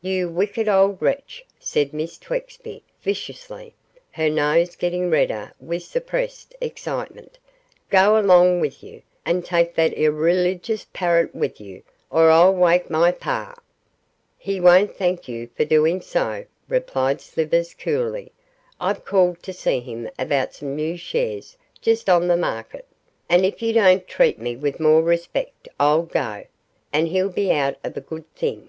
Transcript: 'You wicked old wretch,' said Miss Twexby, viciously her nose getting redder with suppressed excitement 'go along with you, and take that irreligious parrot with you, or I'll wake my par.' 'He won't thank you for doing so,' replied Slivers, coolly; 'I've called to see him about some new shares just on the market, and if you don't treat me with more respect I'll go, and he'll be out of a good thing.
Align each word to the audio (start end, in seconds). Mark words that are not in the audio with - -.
'You 0.00 0.28
wicked 0.28 0.66
old 0.66 1.00
wretch,' 1.00 1.44
said 1.60 1.92
Miss 1.92 2.18
Twexby, 2.18 2.82
viciously 3.02 3.72
her 4.10 4.28
nose 4.28 4.74
getting 4.74 5.10
redder 5.10 5.52
with 5.60 5.84
suppressed 5.84 6.56
excitement 6.60 7.38
'go 7.88 8.18
along 8.18 8.58
with 8.60 8.82
you, 8.82 9.02
and 9.24 9.44
take 9.44 9.76
that 9.76 9.92
irreligious 9.92 10.88
parrot 10.92 11.36
with 11.36 11.60
you, 11.60 11.84
or 12.10 12.32
I'll 12.32 12.52
wake 12.52 12.90
my 12.90 13.12
par.' 13.12 13.62
'He 14.36 14.58
won't 14.60 14.96
thank 14.96 15.28
you 15.28 15.48
for 15.56 15.64
doing 15.64 16.00
so,' 16.00 16.46
replied 16.68 17.20
Slivers, 17.20 17.72
coolly; 17.72 18.32
'I've 18.80 19.04
called 19.04 19.40
to 19.44 19.52
see 19.52 19.78
him 19.78 20.10
about 20.18 20.52
some 20.52 20.74
new 20.74 20.96
shares 20.96 21.56
just 21.80 22.10
on 22.10 22.26
the 22.26 22.36
market, 22.36 22.88
and 23.28 23.46
if 23.46 23.62
you 23.62 23.72
don't 23.72 24.08
treat 24.08 24.40
me 24.40 24.56
with 24.56 24.80
more 24.80 25.04
respect 25.04 25.68
I'll 25.78 26.02
go, 26.02 26.46
and 26.92 27.06
he'll 27.06 27.28
be 27.30 27.52
out 27.52 27.76
of 27.84 27.96
a 27.96 28.00
good 28.00 28.28
thing. 28.34 28.68